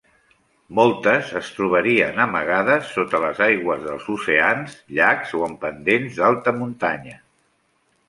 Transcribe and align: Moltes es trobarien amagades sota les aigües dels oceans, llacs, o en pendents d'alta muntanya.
Moltes 0.77 1.29
es 1.39 1.51
trobarien 1.57 2.17
amagades 2.25 2.89
sota 2.95 3.21
les 3.27 3.43
aigües 3.49 3.87
dels 3.91 4.11
oceans, 4.17 4.77
llacs, 4.99 5.39
o 5.43 5.47
en 5.53 5.57
pendents 5.69 6.21
d'alta 6.21 6.59
muntanya. 6.61 7.19